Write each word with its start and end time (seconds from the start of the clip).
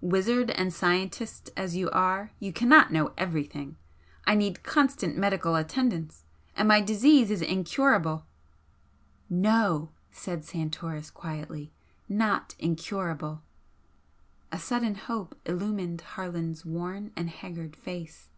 Wizard 0.00 0.48
and 0.52 0.72
scientist 0.72 1.50
as 1.58 1.76
you 1.76 1.90
are, 1.90 2.30
you 2.40 2.54
cannot 2.54 2.90
know 2.90 3.12
everything! 3.18 3.76
I 4.26 4.34
need 4.34 4.62
constant 4.62 5.14
medical 5.14 5.56
attendance 5.56 6.24
and 6.56 6.66
my 6.66 6.80
disease 6.80 7.30
is 7.30 7.42
incurable" 7.42 8.24
"No!" 9.28 9.90
said 10.10 10.42
Santoris, 10.42 11.10
quietly 11.10 11.70
"Not 12.08 12.54
incurable." 12.58 13.42
A 14.50 14.58
sudden 14.58 14.94
hope 14.94 15.38
illumined 15.44 16.00
Harland's 16.00 16.64
worn 16.64 17.12
and 17.14 17.28
haggard 17.28 17.76
face. 17.76 18.30